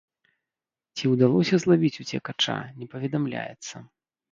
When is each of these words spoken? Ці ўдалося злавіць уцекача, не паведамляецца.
Ці 0.95 1.03
ўдалося 1.13 1.55
злавіць 1.65 1.93
уцекача, 2.05 2.57
не 2.81 2.91
паведамляецца. 2.97 3.75